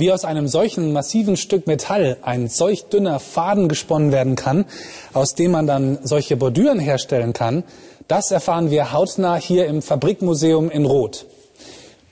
[0.00, 4.64] Wie aus einem solchen massiven Stück Metall ein solch dünner Faden gesponnen werden kann,
[5.12, 7.64] aus dem man dann solche Bordüren herstellen kann,
[8.08, 11.26] das erfahren wir hautnah hier im Fabrikmuseum in Roth.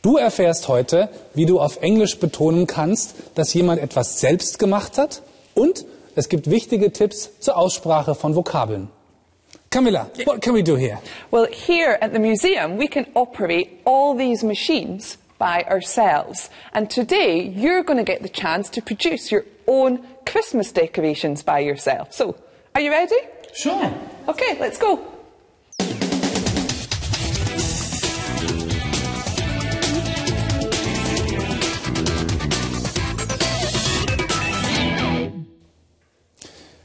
[0.02, 5.22] Du erfährst heute, wie du auf Englisch betonen kannst, dass jemand etwas selbst gemacht hat
[5.54, 8.90] und es gibt wichtige Tipps zur Aussprache von Vokabeln.
[9.70, 10.98] Camilla, what can we do here?
[11.30, 16.50] Well, here at the museum, we can operate all these machines by ourselves.
[16.72, 21.60] And today, you're going to get the chance to produce your own Christmas decorations by
[21.60, 22.12] yourself.
[22.12, 22.36] So,
[22.74, 23.16] are you ready?
[23.54, 23.92] Sure.
[24.28, 25.00] Okay, let's go.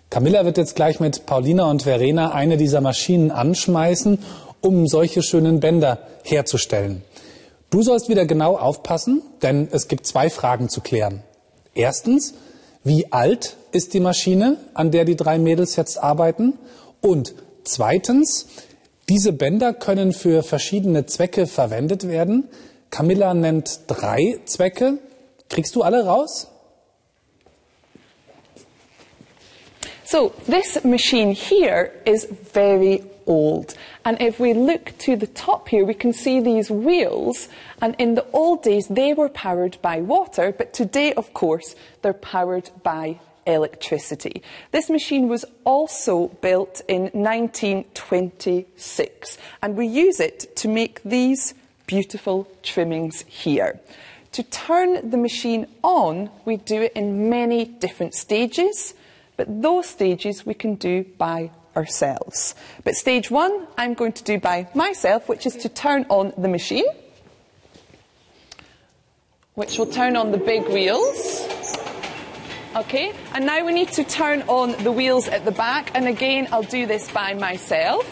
[0.09, 4.19] Camilla wird jetzt gleich mit Paulina und Verena eine dieser Maschinen anschmeißen,
[4.61, 7.01] um solche schönen Bänder herzustellen.
[7.73, 11.23] Du sollst wieder genau aufpassen, denn es gibt zwei Fragen zu klären.
[11.73, 12.35] Erstens,
[12.83, 16.59] wie alt ist die Maschine, an der die drei Mädels jetzt arbeiten?
[17.01, 18.45] Und zweitens,
[19.09, 22.47] diese Bänder können für verschiedene Zwecke verwendet werden.
[22.91, 24.99] Camilla nennt drei Zwecke.
[25.49, 26.49] Kriegst du alle raus?
[30.05, 33.75] So this machine here is very old.
[34.05, 37.49] And if we look to the top here, we can see these wheels.
[37.81, 40.51] And in the old days, they were powered by water.
[40.51, 44.41] But today, of course, they're powered by electricity.
[44.71, 49.37] This machine was also built in 1926.
[49.61, 51.53] And we use it to make these
[51.85, 53.79] beautiful trimmings here.
[54.33, 58.93] To turn the machine on, we do it in many different stages.
[59.37, 62.55] But those stages we can do by ourselves.
[62.83, 66.47] But stage one, I'm going to do by myself, which is to turn on the
[66.47, 66.85] machine,
[69.55, 71.47] which will turn on the big wheels.
[72.75, 76.47] Okay, and now we need to turn on the wheels at the back, and again,
[76.51, 78.05] I'll do this by myself.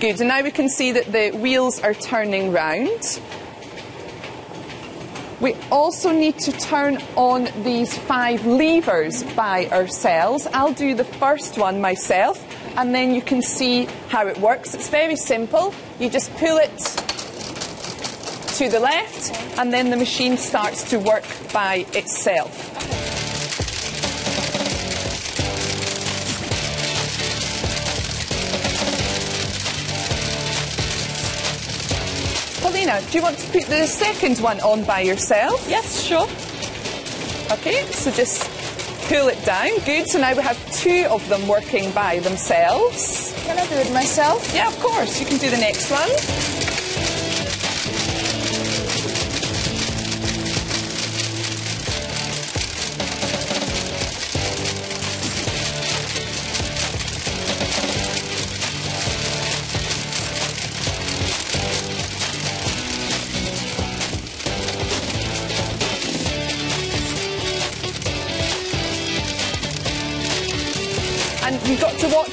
[0.00, 3.20] Good, and now we can see that the wheels are turning round.
[5.40, 10.46] We also need to turn on these five levers by ourselves.
[10.52, 12.46] I'll do the first one myself
[12.76, 14.74] and then you can see how it works.
[14.74, 15.74] It's very simple.
[15.98, 16.76] You just pull it
[18.58, 21.24] to the left and then the machine starts to work
[21.54, 22.79] by itself.
[32.90, 35.64] Paulina, do you want to put the second one on by yourself?
[35.68, 36.26] Yes, sure.
[37.56, 38.42] Okay, so just
[39.08, 39.78] pull it down.
[39.84, 43.32] Good, so now we have two of them working by themselves.
[43.44, 44.52] Can I do it myself?
[44.54, 46.69] Yeah, of course, you can do the next one.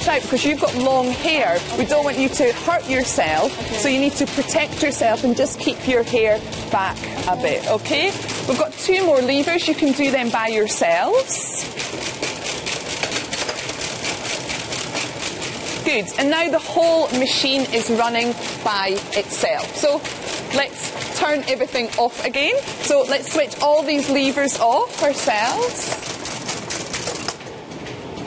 [0.08, 1.58] Out because you've got long hair.
[1.78, 5.60] We don't want you to hurt yourself, so you need to protect yourself and just
[5.60, 6.96] keep your hair back
[7.28, 8.10] a bit, okay?
[8.48, 9.68] We've got two more levers.
[9.68, 11.64] You can do them by yourselves.
[15.84, 16.06] Good.
[16.18, 18.32] And now the whole machine is running
[18.64, 19.76] by itself.
[19.76, 20.02] So
[20.54, 22.58] let's turn everything off again.
[22.82, 25.94] So let's switch all these levers off ourselves.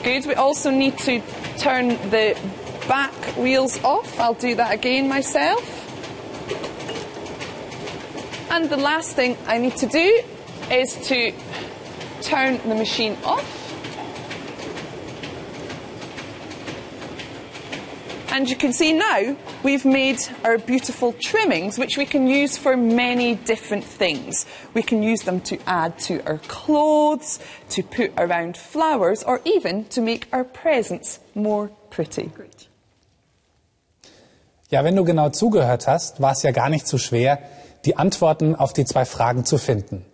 [0.02, 0.26] Good.
[0.26, 1.22] We also need to
[1.58, 2.36] turn the
[2.88, 4.18] back wheels off.
[4.18, 5.78] I'll do that again myself.
[8.50, 10.22] And the last thing I need to do
[10.70, 11.32] is to
[12.20, 13.61] turn the machine off.
[18.32, 22.78] And you can see now we've made our beautiful trimmings, which we can use for
[22.78, 24.46] many different things.
[24.72, 27.38] We can use them to add to our clothes,
[27.68, 32.30] to put around flowers, or even to make our presents more pretty.
[34.70, 37.38] Ja, wenn du genau zugehört hast, war es ja gar nicht so schwer,
[37.84, 40.06] die Antworten auf die zwei Fragen zu finden.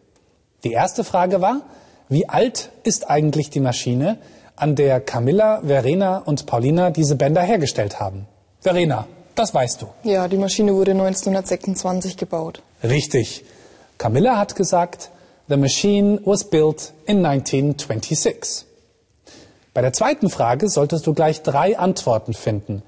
[0.64, 1.60] Die erste Frage war,
[2.08, 4.18] wie alt ist eigentlich die Maschine,
[4.60, 8.26] an der Camilla, Verena und Paulina diese Bänder hergestellt haben?
[8.60, 9.86] Verena, das weißt du.
[10.04, 12.62] Ja, die Maschine wurde 1926 gebaut.
[12.82, 13.44] Richtig.
[13.98, 15.10] Camilla hat gesagt,
[15.48, 18.66] the machine was built in 1926.
[19.74, 22.82] Bei der zweiten Frage solltest du gleich drei Antworten finden.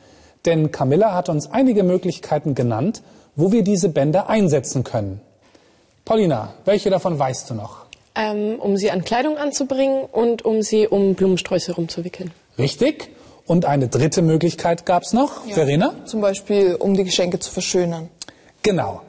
[0.46, 3.02] denn Camilla hat uns einige Möglichkeiten genannt,
[3.36, 5.20] wo wir diese Bänder einsetzen können.
[6.06, 7.84] Paulina, welche davon weißt du noch?
[8.14, 12.32] Ähm, um sie an Kleidung anzubringen und um sie um Blumensträuße rumzuwickeln.
[12.58, 13.10] Richtig.
[13.46, 15.46] Und eine dritte Möglichkeit gab's noch.
[15.46, 15.94] Verena?
[16.06, 18.08] Zum Beispiel, um die Geschenke zu verschönern.
[18.62, 19.02] Genau.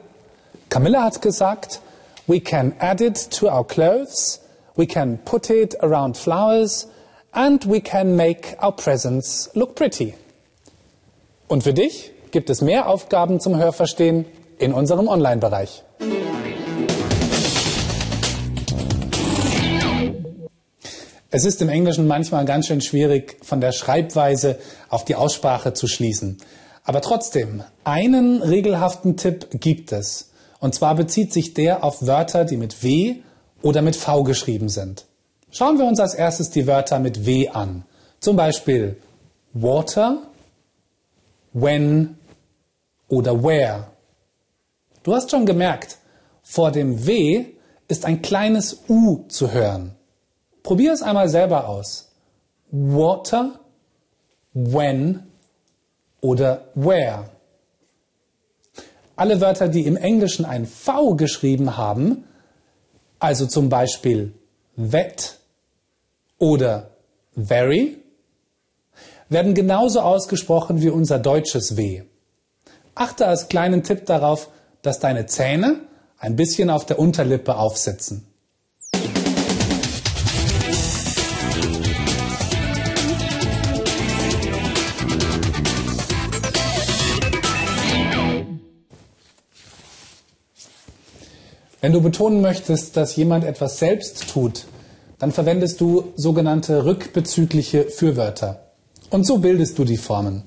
[0.68, 1.80] Camilla hat gesagt,
[2.26, 4.40] we can add it to our clothes,
[4.76, 6.88] we can put it around flowers
[7.32, 10.14] and we can make our presents look pretty.
[11.48, 14.24] Und für dich gibt es mehr Aufgaben zum Hörverstehen
[14.58, 15.82] in unserem Online-Bereich.
[21.34, 24.58] Es ist im Englischen manchmal ganz schön schwierig, von der Schreibweise
[24.90, 26.36] auf die Aussprache zu schließen.
[26.84, 30.30] Aber trotzdem, einen regelhaften Tipp gibt es.
[30.60, 33.16] Und zwar bezieht sich der auf Wörter, die mit W
[33.62, 35.06] oder mit V geschrieben sind.
[35.50, 37.84] Schauen wir uns als erstes die Wörter mit W an.
[38.20, 38.98] Zum Beispiel
[39.54, 40.18] water,
[41.54, 42.18] when
[43.08, 43.86] oder where.
[45.02, 45.96] Du hast schon gemerkt,
[46.42, 47.46] vor dem W
[47.88, 49.96] ist ein kleines U zu hören.
[50.62, 52.12] Probier es einmal selber aus.
[52.70, 53.60] Water,
[54.54, 55.26] when
[56.20, 57.30] oder where.
[59.16, 62.24] Alle Wörter, die im Englischen ein V geschrieben haben,
[63.18, 64.34] also zum Beispiel
[64.90, 65.38] that
[66.38, 66.90] oder
[67.36, 67.98] very,
[69.28, 72.02] werden genauso ausgesprochen wie unser deutsches W.
[72.94, 74.50] Achte als kleinen Tipp darauf,
[74.82, 75.80] dass deine Zähne
[76.18, 78.31] ein bisschen auf der Unterlippe aufsitzen.
[91.82, 94.66] Wenn du betonen möchtest, dass jemand etwas selbst tut,
[95.18, 98.68] dann verwendest du sogenannte rückbezügliche Fürwörter.
[99.10, 100.44] Und so bildest du die Formen.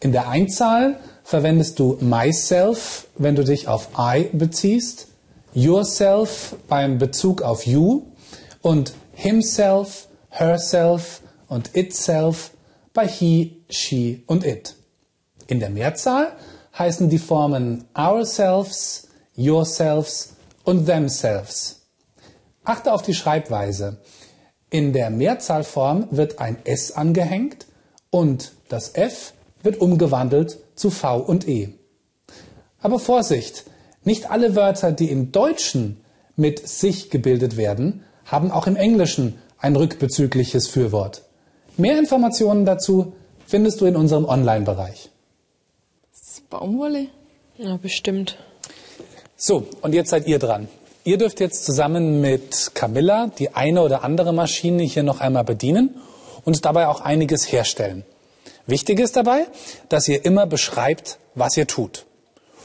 [0.00, 5.06] In der Einzahl verwendest du myself, wenn du dich auf I beziehst,
[5.54, 8.06] yourself beim Bezug auf you
[8.60, 12.50] und himself, herself und itself
[12.92, 14.74] bei he, she und it.
[15.46, 16.32] In der Mehrzahl
[16.76, 19.06] heißen die Formen ourselves,
[19.36, 20.34] yourselves
[20.64, 21.86] und themselves.
[22.64, 24.00] Achte auf die Schreibweise.
[24.70, 27.66] In der Mehrzahlform wird ein S angehängt
[28.10, 31.74] und das F wird umgewandelt zu V und E.
[32.80, 33.64] Aber Vorsicht,
[34.04, 36.00] nicht alle Wörter, die im Deutschen
[36.36, 41.22] mit sich gebildet werden, haben auch im Englischen ein rückbezügliches Fürwort.
[41.76, 43.14] Mehr Informationen dazu
[43.46, 45.10] findest du in unserem Online-Bereich.
[46.50, 47.06] Baumwolle?
[47.56, 48.36] Ja, bestimmt.
[49.42, 50.68] So, und jetzt seid ihr dran.
[51.02, 55.94] Ihr dürft jetzt zusammen mit Camilla die eine oder andere Maschine hier noch einmal bedienen
[56.44, 58.04] und dabei auch einiges herstellen.
[58.66, 59.46] Wichtig ist dabei,
[59.88, 62.04] dass ihr immer beschreibt, was ihr tut.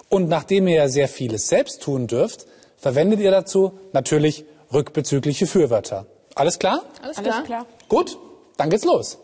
[0.09, 2.45] Und nachdem ihr ja sehr vieles selbst tun dürft,
[2.77, 4.43] verwendet ihr dazu natürlich
[4.73, 6.07] rückbezügliche Fürwörter.
[6.35, 6.83] Alles klar?
[7.01, 7.43] Alles Alles klar?
[7.45, 7.65] klar.
[7.87, 8.17] Gut,
[8.57, 9.17] dann geht's los.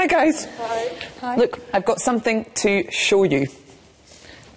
[0.00, 0.48] Hi guys.
[1.20, 1.36] Hi.
[1.36, 3.48] Look, I've got something to show you.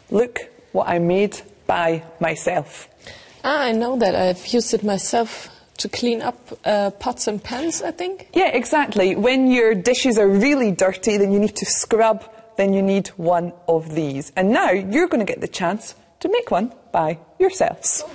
[0.09, 0.39] Look
[0.71, 2.88] what I made by myself.
[3.43, 4.15] Ah, I know that.
[4.15, 8.29] I've used it myself to clean up uh, pots and pans, I think.
[8.33, 9.17] Yeah, exactly.
[9.17, 12.23] When your dishes are really dirty, then you need to scrub,
[12.55, 14.31] then you need one of these.
[14.38, 18.05] And now you're going to get the chance to make one by yourselves.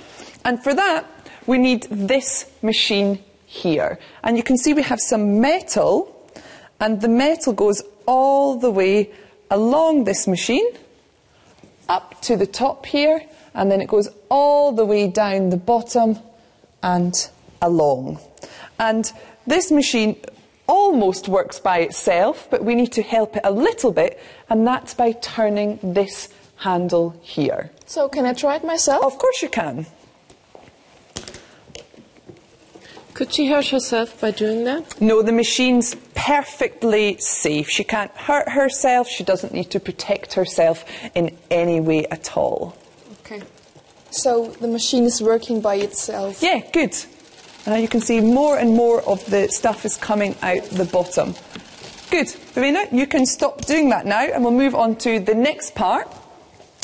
[0.43, 1.05] And for that,
[1.45, 3.99] we need this machine here.
[4.23, 6.15] And you can see we have some metal,
[6.79, 9.11] and the metal goes all the way
[9.51, 10.67] along this machine
[11.87, 16.19] up to the top here, and then it goes all the way down the bottom
[16.83, 17.29] and
[17.61, 18.19] along.
[18.79, 19.11] And
[19.47, 20.15] this machine
[20.67, 24.19] almost works by itself, but we need to help it a little bit,
[24.49, 27.71] and that's by turning this handle here.
[27.87, 29.03] So can I try it myself?
[29.03, 29.87] Of course you can.
[33.19, 35.01] Could she hurt herself by doing that?
[35.01, 37.69] No, the machine's perfectly safe.
[37.69, 39.09] She can't hurt herself.
[39.09, 40.85] She doesn't need to protect herself
[41.15, 42.77] in any way at all.
[43.25, 43.41] Okay.
[44.09, 46.41] So the machine is working by itself.
[46.41, 46.95] Yeah, good.
[47.67, 51.35] Now you can see more and more of the stuff is coming out the bottom.
[52.09, 52.29] Good.
[52.53, 56.07] Verena, you can stop doing that now and we'll move on to the next part.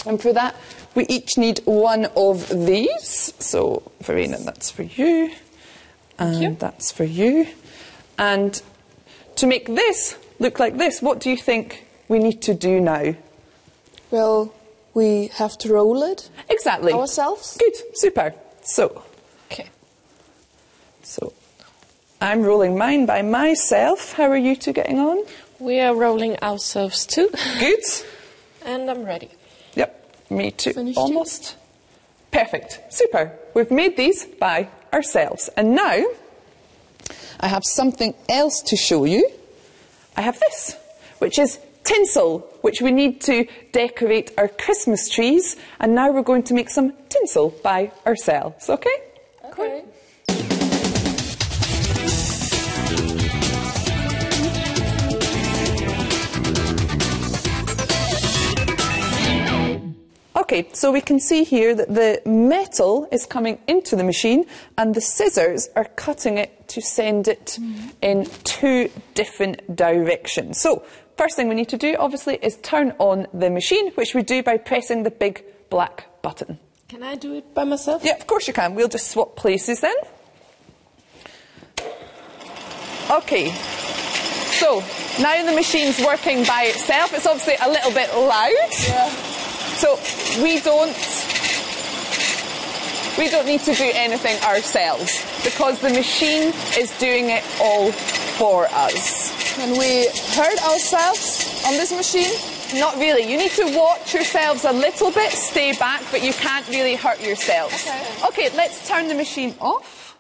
[0.05, 0.57] And for that,
[0.95, 3.33] we each need one of these.
[3.39, 5.31] So, Verena, that's for you.
[6.17, 6.55] And you.
[6.59, 7.47] that's for you.
[8.17, 8.61] And
[9.35, 13.15] to make this look like this, what do you think we need to do now?
[14.11, 14.53] Well,
[14.93, 16.93] we have to roll it Exactly.
[16.93, 17.57] ourselves.
[17.57, 18.33] Good, super.
[18.61, 19.03] So,
[19.51, 19.67] Okay.
[21.03, 21.33] so
[22.21, 24.13] I'm rolling mine by myself.
[24.13, 25.25] How are you two getting on?
[25.59, 27.29] We are rolling ourselves too,
[27.59, 27.83] Good.
[28.65, 29.29] and I'm ready.
[29.75, 30.73] Yep, me too.
[30.73, 31.55] Finished Almost.
[32.31, 32.81] Perfect.
[32.89, 33.31] Super.
[33.53, 35.49] We've made these by ourselves.
[35.55, 36.03] And now
[37.39, 39.29] I have something else to show you.
[40.15, 40.75] I have this,
[41.19, 45.57] which is tinsel, which we need to decorate our Christmas trees.
[45.79, 48.97] And now we're going to make some tinsel by ourselves, okay?
[49.45, 49.83] Okay.
[60.55, 64.45] Okay, so we can see here that the metal is coming into the machine
[64.77, 67.89] and the scissors are cutting it to send it mm-hmm.
[68.01, 70.61] in two different directions.
[70.61, 70.85] So,
[71.17, 74.43] first thing we need to do, obviously, is turn on the machine, which we do
[74.43, 76.57] by pressing the big black button.
[76.87, 78.05] Can I do it by myself?
[78.05, 78.75] Yeah, of course you can.
[78.75, 79.95] We'll just swap places then.
[83.11, 84.79] Okay, so
[85.21, 87.13] now the machine's working by itself.
[87.13, 89.24] It's obviously a little bit loud.
[89.77, 89.99] So
[90.41, 90.95] we don't
[93.17, 98.67] we don't need to do anything ourselves because the machine is doing it all for
[98.71, 99.31] us.
[99.55, 102.33] Can we hurt ourselves on this machine?
[102.79, 103.29] Not really.
[103.29, 107.21] You need to watch yourselves a little bit, stay back, but you can't really hurt
[107.21, 107.87] yourselves.
[108.25, 108.47] Okay.
[108.47, 110.14] okay let's turn the machine off.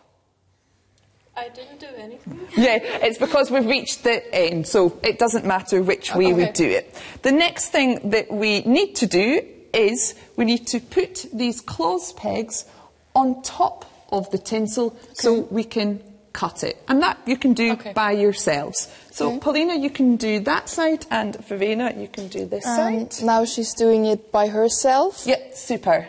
[1.37, 2.39] I didn't do anything.
[2.57, 6.67] Yeah, it's because we've reached the end, so it doesn't matter which way we do
[6.67, 6.95] it.
[7.23, 9.41] The next thing that we need to do
[9.73, 12.65] is we need to put these clothes pegs
[13.13, 15.99] on top of the tinsel so we can
[16.31, 16.81] cut it.
[16.87, 17.91] And that you can do Okay.
[17.93, 18.87] by yourselves.
[19.11, 19.39] So, Okay.
[19.39, 23.25] Paulina, you can do that side, and Verena, you can do this And side.
[23.25, 25.23] now she's doing it by herself.
[25.25, 26.07] Yep, super.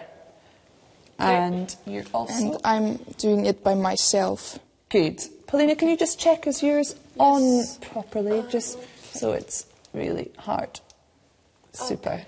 [1.19, 4.59] And you're also And I'm doing it by myself.
[4.89, 5.21] Good.
[5.47, 8.79] Paulina, can you just check is yours on properly, just
[9.13, 10.81] so it's really hard?
[11.73, 12.23] Super.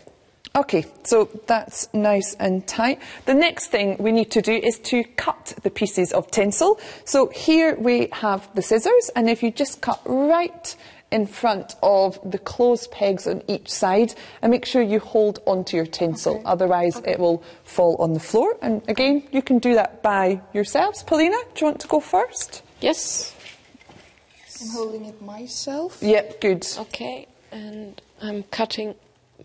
[0.56, 3.00] Okay, so that's nice and tight.
[3.26, 6.80] The next thing we need to do is to cut the pieces of tinsel.
[7.04, 10.74] So here we have the scissors, and if you just cut right
[11.10, 15.76] in front of the clothes pegs on each side, and make sure you hold onto
[15.76, 18.56] your tinsel, otherwise it will fall on the floor.
[18.60, 21.02] And again, you can do that by yourselves.
[21.02, 22.62] Paulina, do you want to go first?
[22.80, 23.34] Yes.
[24.60, 25.98] I'm holding it myself.
[26.02, 26.66] Yep, good.
[26.78, 28.94] Okay, and I'm cutting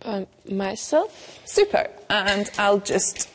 [0.03, 1.39] by myself.
[1.46, 1.89] Super.
[2.10, 3.29] And I'll just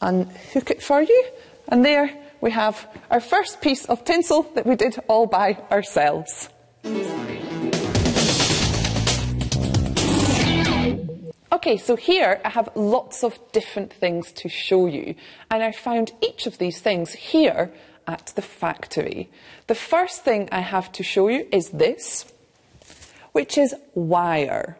[0.00, 1.24] unhook it for you.
[1.68, 2.10] And there
[2.40, 6.48] we have our first piece of tinsel that we did all by ourselves.
[11.52, 15.14] Okay, so here I have lots of different things to show you,
[15.48, 17.72] and I found each of these things here
[18.06, 19.30] at the factory.
[19.68, 22.32] The first thing I have to show you is this,
[23.30, 24.76] which is wire.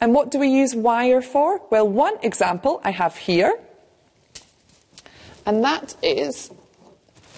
[0.00, 1.60] And what do we use wire for?
[1.70, 3.54] Well, one example I have here,
[5.46, 6.50] and that is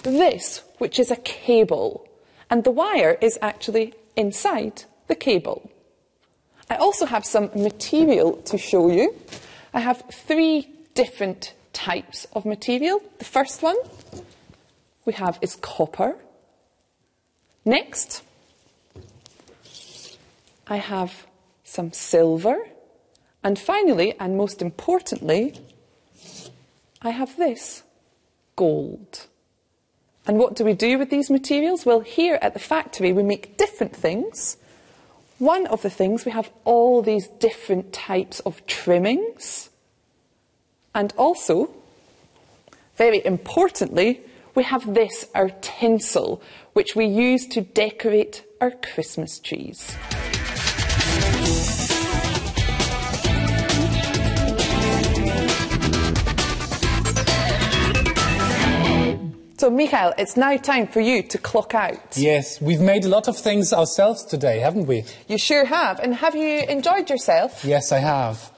[0.01, 2.09] this, which is a cable.
[2.49, 5.69] And the wire is actually inside the cable.
[6.69, 9.15] I also have some material to show you.
[9.73, 13.01] I have three different types of material.
[13.19, 13.75] The first one
[15.05, 16.15] we have is copper.
[17.65, 18.23] Next,
[20.67, 21.25] I have
[21.63, 22.67] some silver.
[23.43, 25.59] And finally, and most importantly,
[27.01, 27.83] I have this
[28.55, 29.27] gold.
[30.27, 31.85] And what do we do with these materials?
[31.85, 34.57] Well, here at the factory, we make different things.
[35.37, 39.69] One of the things, we have all these different types of trimmings.
[40.95, 41.69] And also,
[42.95, 44.21] very importantly,
[44.55, 46.41] we have this, our tinsel,
[46.73, 49.95] which we use to decorate our Christmas trees.
[59.57, 62.17] So, Michael, it's now time for you to clock out.
[62.17, 65.05] Yes, we've made a lot of things ourselves today, haven't we?
[65.27, 65.99] You sure have.
[65.99, 67.63] And have you enjoyed yourself?
[67.63, 68.51] Yes, I have.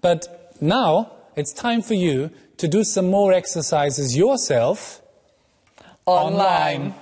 [0.00, 5.00] But now it's time for you to do some more exercises yourself
[6.06, 6.94] Online.